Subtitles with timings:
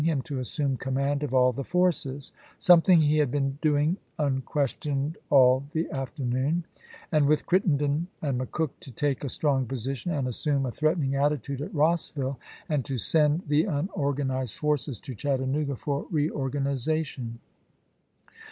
[0.03, 2.31] him to assume command of aU the forces—
[2.67, 6.63] some thing he had been doing unquestioned all the after noon—
[7.11, 11.61] and with Crittenden and McCook to take a strong position and assume a threatening attitude
[11.61, 17.37] at Ross\ille, and to send the unorganized forces to Chattanooga for reorganization.